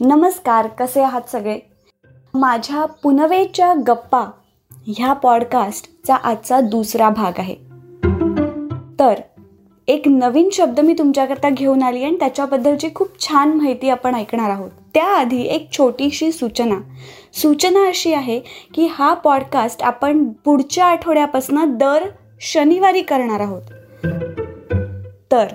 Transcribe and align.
नमस्कार 0.00 0.66
कसे 0.66 1.02
आहात 1.02 1.30
सगळे? 1.32 1.58
माझ्या 2.34 2.84
पुनवेच्या 2.84 3.74
गप्पा 3.86 4.30
ह्या 4.86 5.12
पॉडकास्टचा 5.12 6.14
आजचा 6.14 6.60
दुसरा 6.60 7.08
भाग 7.08 7.32
आहे. 7.38 7.54
तर 9.00 9.14
एक 9.88 10.02
नवीन 10.06 10.48
शब्द 10.52 10.80
मी 10.80 10.92
तुमच्याकरता 10.92 11.50
घेऊन 11.50 11.82
आली 11.82 12.04
आणि 12.04 12.16
त्याच्याबद्दलची 12.18 12.88
खूप 12.94 13.20
छान 13.20 13.52
माहिती 13.52 13.88
आपण 13.88 14.14
ऐकणार 14.14 14.50
आहोत. 14.50 14.70
त्याआधी 14.94 15.42
एक 15.42 15.68
छोटीशी 15.72 16.32
सूचना. 16.32 16.74
सूचना 17.32 17.88
अशी 17.88 18.14
आहे 18.14 18.40
की 18.74 18.86
हा 18.86 19.14
पॉडकास्ट 19.14 19.82
आपण 19.82 20.28
पुढच्या 20.28 20.86
आठवड्यापासून 20.86 21.76
दर 21.76 22.04
शनिवारी 22.40 23.02
करणार 23.02 23.40
आहोत. 23.40 23.62
तर 25.32 25.46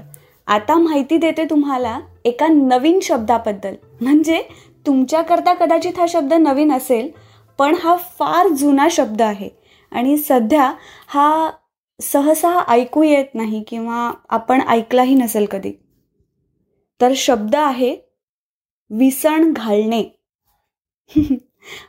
आता 0.48 0.76
माहिती 0.76 1.18
देते 1.18 1.46
तुम्हाला 1.46 2.00
एका 2.26 2.48
नवीन 2.48 3.00
शब्दाबद्दल. 3.00 3.76
म्हणजे 4.02 4.42
तुमच्याकरता 4.86 5.54
कदाचित 5.54 6.00
हा 6.00 6.06
शब्द 6.10 6.34
नवीन 6.34 6.72
असेल 6.72 7.10
पण 7.60 7.76
हा 7.76 7.96
फार 8.20 8.48
जुना 8.48 8.88
शब्द 8.92 9.22
आहे. 9.22 9.50
आणि 9.92 10.18
सध्या 10.18 10.74
हा 11.08 11.52
सहसा 12.00 12.64
ऐकू 12.68 13.04
येत 13.04 13.36
नाही 13.36 13.64
किंवा 13.68 14.12
आपण 14.30 14.62
ऐकलाही 14.62 15.16
नसेल 15.16 15.46
कधी. 15.46 15.72
तर 17.02 17.14
शब्द 17.16 17.56
आहे 17.56 17.96
विसण 18.90 19.54
घालणे. 19.54 20.04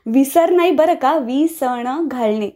विसर 0.06 0.50
नाही 0.50 0.70
बरं 0.70 0.94
का 0.94 1.16
विसण 1.16 2.08
घालणे. 2.08 2.50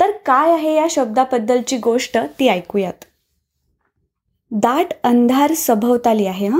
तर 0.00 0.10
काय 0.26 0.52
आहे 0.52 0.74
या 0.74 0.86
शब्दाबद्दलची 0.90 1.76
गोष्ट 1.78 2.18
ती 2.38 2.48
ऐकूयात. 2.48 3.04
दाट 4.56 4.86
अंधार 5.04 5.54
सभोवताली 5.54 6.26
आहे 6.26 6.48
हा? 6.48 6.58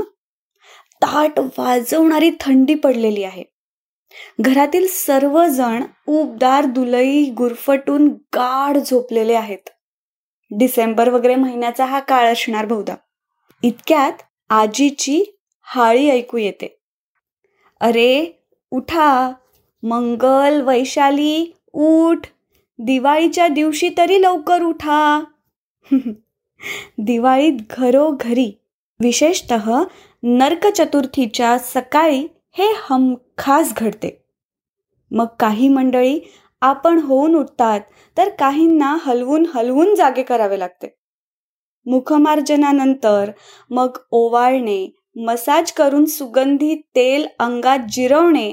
ताट 1.02 1.38
वाजवणारी 1.38 2.30
थंडी 2.40 2.74
पडलेली 2.74 3.22
आहे. 3.24 3.44
घरातील 4.40 4.86
सर्वजण 4.90 5.84
उबदार 6.08 6.64
दुलई 6.64 7.30
गुरफटून 7.30 8.08
गाढ 8.08 8.78
झोपलेले 8.78 9.34
आहेत. 9.34 9.68
डिसेंबर 10.50 11.08
वगैरे 11.08 11.34
महिन्याचा 11.34 11.84
हा 11.84 12.00
काळ 12.00 12.32
असणार 12.32 12.66
बहुधा. 12.66 12.94
इतक्यात 13.62 14.12
आजीची 14.50 15.38
हाळी 15.62 16.10
ऐकू 16.10 16.36
येते. 16.36 16.80
अरे 17.80 18.44
उठा. 18.70 19.32
मंगल 19.82 20.60
वैशाली 20.60 21.56
उठ. 21.72 22.26
दिवाळीच्या 22.78 23.48
दिवशी 23.48 23.90
तरी 23.98 24.22
लवकर 24.22 24.62
उठा. 24.62 25.24
दिवाळीत 26.98 27.58
घरोघरी 27.70 28.52
विशेषत 29.00 29.52
नरक 30.22 30.66
चतुर्थीच्या 30.66 31.58
सकाळी 31.58 32.26
हे 32.58 32.72
हमखास 32.90 33.72
घडते. 33.76 34.24
मग 35.10 35.26
काही 35.40 35.68
मंडळी 35.68 36.20
आपण 36.60 36.98
होऊन 36.98 37.34
उठतात 37.34 37.80
तर 38.18 38.28
काहींना 38.28 38.96
हलवून 39.06 39.46
हलवून 39.54 39.94
जागे 39.94 40.22
करावे 40.22 40.58
लागते. 40.58 40.94
मुखमार्जनानंतर 41.86 43.30
मग 43.70 43.96
ओवाळणे 44.10 44.94
मसाज 45.16 45.72
करून 45.72 46.04
सुगंधी 46.04 46.74
तेल 46.74 47.26
अंगात 47.38 47.78
जिरवणे 47.92 48.52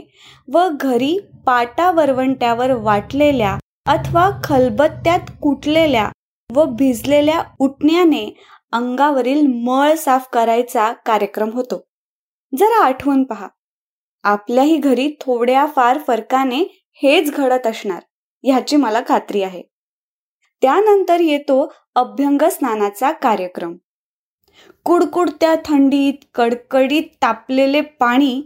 व 0.54 0.68
घरी 0.82 1.20
पाटा 1.46 1.92
वरवंट्यावर 1.92 2.72
वाटलेल्या 2.72 3.58
अथवा 3.86 4.30
खलबत्त्यात 4.44 5.20
कुटलेल्या 5.42 6.10
व 6.56 6.66
भिजलेल्या 6.66 7.44
उठण्याने 7.60 8.34
अंगावरील 8.72 9.48
मळ 9.48 9.96
साफ 9.96 10.28
करायचा 10.34 10.94
कार्यक्रम 10.94 11.50
होतो. 11.50 11.88
जरा 12.58 12.84
आठवून 12.84 13.24
पहा. 13.24 13.48
आपल्याही 14.24 14.78
घरी 14.78 15.12
थोड्या 15.22 15.66
फार 15.76 15.98
फरकाने 15.98 16.90
हेच 16.94 17.32
घडत 17.32 17.68
असणार 17.68 18.04
ह्याची 18.44 18.76
मला 18.76 19.02
खात्री 19.08 19.44
आहे. 19.44 19.64
त्यानंतर 20.62 21.20
येतो 21.20 21.74
अभ्यंग 21.96 22.42
स्नानाचा 22.52 23.12
कार्यक्रम. 23.12 23.78
कुडकुडत्या 24.84 25.56
थंडीत 25.66 26.14
कडकडीत 26.34 27.04
तापलेले 27.22 27.82
पाणी 27.82 28.44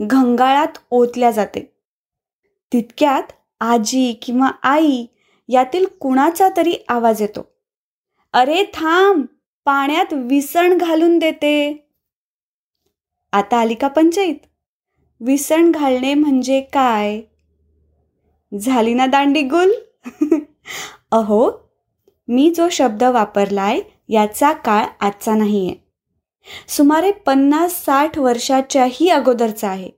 घंगाळात 0.00 0.78
ओतल्या 0.90 1.30
जाते. 1.30 1.72
तितक्यात 2.72 3.32
आजी 3.60 4.12
किंवा 4.12 4.50
आई 4.62 5.06
यातील 5.48 5.86
कुणाचा 6.00 6.48
तरी 6.56 6.74
आवाज 6.88 7.22
येतो. 7.22 7.52
अरे 8.32 8.64
थांब 8.74 9.24
पाण्यात 9.64 10.12
विसण 10.12 10.78
घालून 10.78 11.18
देते. 11.18 11.86
आता 13.32 13.56
आली 13.56 13.74
का 13.74 13.88
पंचायत 13.88 14.34
विसण 15.20 15.70
घालणे 15.70 16.14
म्हणजे 16.14 16.60
काय? 16.60 17.20
झाली 18.58 18.94
ना 18.94 19.06
दांडी 19.06 19.42
गुल? 19.42 19.72
अहो 21.10 21.50
मी 22.28 22.52
जो 22.56 22.68
शब्द 22.68 23.02
वापरलाय 23.02 23.80
याचा 24.08 24.52
काळ 24.52 24.86
आजचा 25.00 25.34
नाहीये. 25.34 25.74
सुमारे 26.68 27.12
पन्नास 27.12 27.84
साठ 27.84 28.18
वर्षाच्याही 28.18 29.08
अगोदरचा 29.08 29.68
आहे. 29.68 29.90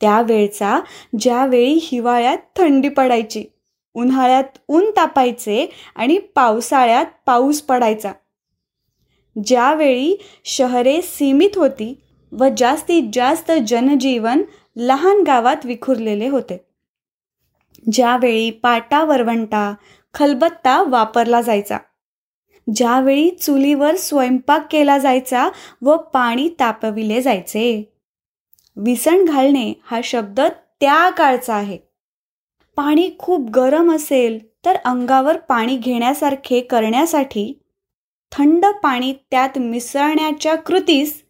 त्यावेळचा 0.00 0.80
ज्यावेळी 1.18 1.78
हिवाळ्यात 1.82 2.38
थंडी 2.56 2.88
पडायची. 2.88 3.44
उन्हाळ्यात 3.94 4.44
ऊन 4.68 4.90
तापायचे 4.90 5.66
आणि 5.96 6.18
पावसाळ्यात 6.18 7.06
पाऊस 7.26 7.62
पडायचा. 7.62 8.12
ज्यावेळी 9.46 10.16
शहरे 10.44 11.02
सीमित 11.02 11.50
होती 11.56 12.00
व 12.32 12.44
जास्तीत 12.56 13.02
जास्त 13.12 13.52
जनजीवन 13.66 14.42
लहान 14.76 15.22
गावात 15.26 15.56
विखुरलेले 15.64 16.28
होते. 16.28 16.66
ज्यावेळी 17.92 18.50
पाटा 18.50 19.04
वरवंटा 19.04 19.74
खलबत्ता 20.14 20.82
वापरला 20.82 21.40
जायचा. 21.40 21.78
ज्यावेळी 22.76 23.30
चुलीवर 23.30 23.96
स्वयंपाक 23.96 24.66
केला 24.70 24.98
जायचा 24.98 25.48
व 25.82 25.96
पाणी 25.96 26.48
तापविले 26.60 27.20
जायचे. 27.20 27.92
विसण 28.76 29.24
घालणे 29.24 29.72
हा 29.84 30.00
शब्द 30.04 30.40
त्या 30.80 31.10
काळचा 31.10 31.54
आहे. 31.54 31.91
पाणी 32.76 33.10
खूप 33.18 33.50
गरम 33.50 33.92
असेल 33.92 34.38
तर 34.64 34.76
अंगावर 34.84 35.36
पाणी 35.38 35.76
घेण्यासारखे 35.76 36.60
करण्यासाठी 36.60 37.52
थंड 38.32 38.64
पाणी 38.82 39.12
त्यात 39.30 39.58
मिसळण्याच्या 39.58 40.54
कृतीस 40.56 41.22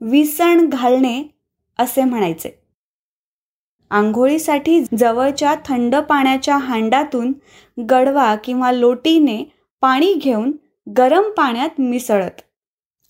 विसण 0.00 0.68
घालणे 0.68 1.22
असे 1.78 2.04
म्हणायचे. 2.04 2.50
आंघोळीसाठी 3.90 4.82
जवळच्या 4.98 5.54
थंड 5.64 5.96
पाण्याच्या 5.96 6.56
हांडातून 6.56 7.32
गडवा 7.90 8.34
किंवा 8.34 8.72
लोटीने 8.72 9.42
पाणी 9.82 10.12
घेऊन 10.14 10.52
गरम 10.86 11.30
पाण्यात 11.30 11.80
मिसळत 11.80 12.40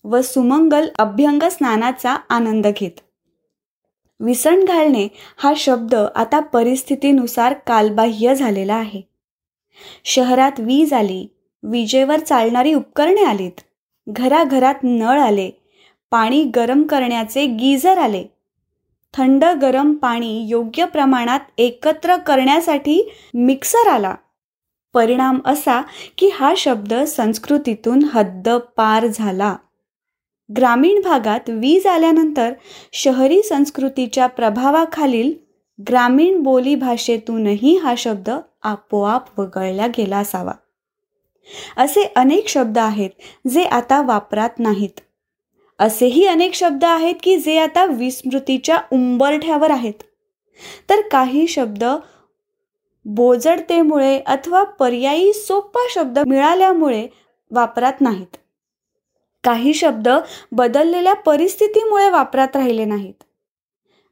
व 0.05 0.21
सुमंगल 0.21 0.87
अभ्यंग 0.99 1.43
स्नानाचा 1.43 2.15
आनंद 2.29 2.67
घेत. 2.67 2.91
विसण 4.19 4.63
घालणे 4.65 5.07
हा 5.37 5.53
शब्द 5.57 5.95
आता 5.95 6.39
परिस्थितीनुसार 6.39 7.53
कालबाह्य 7.67 8.35
झालेला 8.35 8.75
आहे. 8.75 9.01
शहरात 10.05 10.59
वीज 10.59 10.93
आली 10.93 11.27
विजेवर 11.63 12.19
चालणारी 12.19 12.73
उपकरणे 12.73 13.23
आलीत 13.23 13.61
घराघरात 14.07 14.75
नळ 14.83 15.19
आले 15.19 15.49
पाणी 16.11 16.43
गरम 16.43 16.83
करण्याचे 16.83 17.45
गीझर 17.45 17.97
आले. 17.97 18.23
थंड 19.13 19.45
गरम 19.61 19.93
पाणी 19.93 20.47
योग्य 20.47 20.85
प्रमाणात 20.85 21.39
एकत्र 21.57 22.15
करण्यासाठी 22.17 23.11
मिक्सर 23.33 23.87
आला. 23.87 24.15
परिणाम 24.93 25.39
असा 25.45 25.81
की 26.17 26.29
हा 26.29 26.53
शब्द 26.57 26.93
संस्कृतीतून 26.93 28.03
हद्द 28.03 28.49
पार 28.49 29.07
झाला. 29.07 29.55
ग्रामीण 30.49 31.01
भागात 31.01 31.49
वीज 31.49 31.87
आल्यानंतर 31.87 32.53
शहरी 32.93 33.41
संस्कृतीच्या 33.43 34.27
प्रभावाखालील 34.27 35.33
ग्रामीण 35.79 36.41
बोलीभाषेतूनही 36.43 37.75
हा 37.77 37.93
शब्द 37.97 38.29
आपोआप 38.63 39.39
वगळला 39.39 39.87
गेला 39.87 40.17
असावा. 40.17 40.51
असे 41.77 42.03
अनेक 42.15 42.47
शब्द 42.47 42.77
आहेत 42.77 43.09
जे 43.47 43.63
आता 43.63 44.01
वापरात 44.01 44.59
नाहीत. 44.59 44.99
असेही 45.79 46.25
अनेक 46.27 46.53
शब्द 46.53 46.85
आहेत 46.85 47.15
की 47.23 47.37
जे 47.37 47.57
आता 47.57 47.85
विस्मृतीच्या 47.85 48.79
उंबरठ्यावर 48.91 49.71
आहेत. 49.71 50.03
तर 50.89 51.01
काही 51.11 51.47
शब्द 51.47 51.83
बोजडतेमुळे 53.05 54.19
अथवा 54.19 54.63
पर्यायी 54.63 55.33
सोपा 55.33 55.87
शब्द 55.89 56.19
मिळाल्यामुळे 56.19 57.07
वापरात 57.51 58.01
नाहीत. 58.01 58.37
काही 59.47 59.73
शब्द 59.73 60.09
बदललेल्या 60.51 61.13
परिस्थितीमुळे 61.13 62.09
वापरात 62.09 62.55
राहिले 62.55 62.85
नाहीत. 62.85 63.13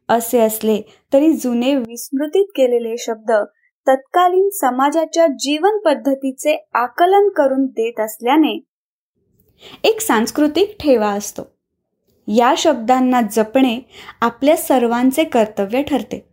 असे 0.10 0.40
असले 0.40 0.82
तरी 1.14 1.34
जुने 1.34 1.76
विस्मृतीत 1.76 2.46
केलेले 2.46 2.96
शब्द 2.98 3.32
तत्कालीन 3.88 4.50
समाजाच्या 4.50 5.28
जीवन 5.28 5.78
पद्धतीचे 5.78 6.70
आकलन 6.74 7.30
करून 7.30 7.66
देत 7.66 8.00
असल्याने 8.00 8.64
एक 9.84 10.02
सांस्कृतिक 10.02 10.76
ठेवा 10.80 11.10
असतो. 11.10 11.42
या 12.28 12.54
शब्दांना 12.58 13.22
जपणे 13.22 13.80
आपल्या 14.22 14.58
सर्वांचे 14.58 15.24
कर्तव्य 15.24 15.82
ठरते. 15.84 16.30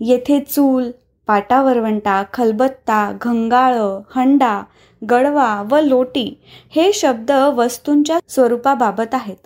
येथे 0.00 0.40
चूल 0.40 0.90
पाटावरवंटा 1.26 2.22
खलबत्ता 2.32 3.12
घंगाळ 3.22 3.74
हंडा 4.16 4.62
गडवा 5.10 5.64
व 5.70 5.80
लोटी 5.80 6.42
हे 6.70 6.92
शब्द 6.92 7.30
वस्तूंच्या 7.30 8.18
स्वरूपाबाबत 8.28 9.14
आहेत. 9.14 9.36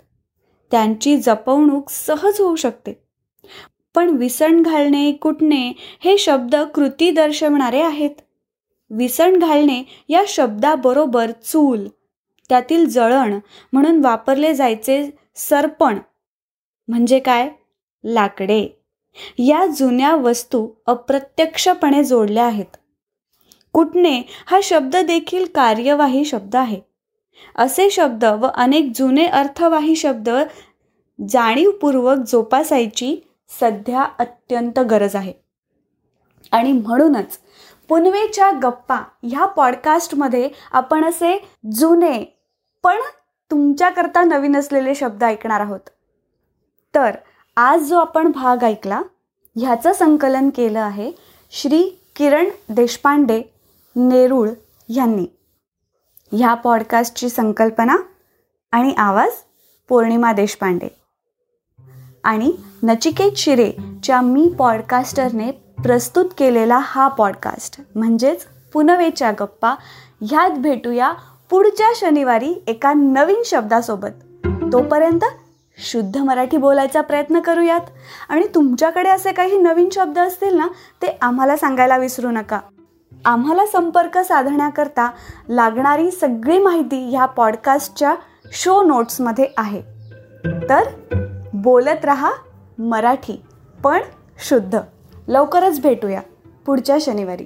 त्यांची 0.71 1.17
जपवणूक 1.17 1.89
सहज 1.89 2.39
होऊ 2.39 2.55
शकते. 2.55 2.93
पण 3.95 4.09
विसण 4.09 4.61
घालणे 4.61 5.11
कुटणे 5.11 5.73
हे 6.03 6.17
शब्द 6.17 6.55
कृती 6.55 7.11
दर्शवणारे 7.11 7.81
आहेत. 7.81 8.09
विसण 8.89 9.39
घालणे 9.39 9.83
या 10.09 10.23
शब्दाबरोबर 10.27 11.31
चूल 11.31 11.87
त्यातील 12.49 12.85
जळण 12.85 13.39
म्हणून 13.73 14.05
वापरले 14.05 14.53
जायचे 14.53 15.09
सरपण 15.35 15.97
म्हणजे 16.87 17.19
काय? 17.19 17.49
लाकडे. 18.03 18.80
या 19.37 19.65
जुन्या 19.65 20.15
वस्तू 20.15 20.69
अप्रत्यक्षपणे 20.85 22.03
जोडल्या 22.03 22.45
आहेत. 22.45 22.77
कुटणे 23.73 24.21
हा 24.45 24.59
शब्द 24.63 24.95
देखील 24.95 25.45
कार्यवाही 25.55 26.25
शब्द 26.25 26.55
आहे. 26.55 26.81
असे 27.55 27.89
शब्द 27.89 28.23
व 28.23 28.47
अनेक 28.53 28.91
जुने 28.95 29.25
अर्थवाही 29.25 29.95
शब्द 29.95 30.29
जाणीवपूर्वक 31.29 32.17
जोपासायची 32.17 33.17
सध्या 33.49 34.05
अत्यंत 34.19 34.79
गरज 34.79 35.15
आहे. 35.15 35.33
आणि 36.51 36.71
म्हणूनच 36.71 37.39
पुनवेच्या 37.89 38.51
गप्पा 38.63 38.95
ह्या 39.23 39.45
पॉडकास्टमध्ये 39.45 40.49
आपण 40.71 41.05
असे 41.05 41.45
जुने 41.71 42.37
पण 42.83 42.97
तुमच्याकरता 43.51 44.23
नवीन 44.23 44.55
असलेले 44.55 44.95
शब्द 44.95 45.23
ऐकणार 45.23 45.59
आहोत. 45.59 45.89
तर 46.95 47.11
आज 47.55 47.81
जो 47.81 47.97
आपण 47.97 48.31
भाग 48.31 48.63
ऐकला 48.63 49.01
ह्याचं 49.55 49.93
संकलन 49.93 50.49
केलं 50.49 50.79
आहे 50.79 51.11
श्री 51.51 51.83
किरण 52.15 52.49
देशपांडे 52.69 53.43
नेरूळ 53.95 54.49
यांनी. 54.89 55.25
ह्या 56.31 56.53
पॉडकास्टची 56.53 57.29
संकल्पना 57.29 57.95
आणि 58.71 58.93
आवाज 58.97 59.31
पौर्णिमा 59.89 60.33
देशपांडे. 60.33 60.87
आणि 62.23 62.51
नचिकेत 62.83 63.31
शिरेच्या 63.35 64.21
मी 64.21 64.49
पॉडकास्टरने 64.59 65.51
प्रस्तुत 65.51 66.25
केलेला 66.37 66.79
हा 66.81 67.07
पॉडकास्ट 67.07 67.81
म्हणजेच 67.95 68.45
पुनवेच्या 68.73 69.31
गप्पा 69.31 69.75
ह्यात 70.21 70.51
भेटूया 70.51 71.13
पुढच्या 71.49 71.89
शनिवारी 71.95 72.63
एका 72.67 72.93
नवीन 72.93 73.41
शब्दासोबत. 73.45 74.45
तोपर्यंत 74.73 75.21
शुद्ध 75.81 76.17
मराठी 76.17 76.57
बोलायचा 76.57 77.01
प्रयत्न 77.01 77.39
करूयात. 77.39 77.81
आणि 78.29 78.45
तुमच्याकडे 78.55 79.09
असे 79.09 79.31
काही 79.31 79.57
नवीन 79.57 79.89
शब्द 79.91 80.19
असतील 80.19 80.55
ना 80.55 80.67
ते 81.01 81.17
आम्हाला 81.21 81.57
सांगायला 81.57 81.97
विसरू 81.97 82.31
नका. 82.31 82.59
आम्हाला 83.25 83.65
संपर्क 83.65 84.17
साधण्याकरता 84.17 85.11
लागणारी 85.49 86.11
सगळी 86.11 86.59
माहिती 86.59 87.09
ह्या 87.09 87.25
पॉडकास्टच्या 87.25 88.15
शो 88.51 88.83
नोट्समध्ये 88.83 89.47
आहे. 89.57 89.81
तर 90.69 90.83
बोलत 91.53 92.05
रहा 92.05 92.31
मराठी 92.77 93.41
पण 93.83 93.99
शुद्ध. 94.49 94.79
लवकरच 95.27 95.81
भेटूया 95.81 96.21
पुढच्या 96.65 96.97
शनिवारी. 97.01 97.45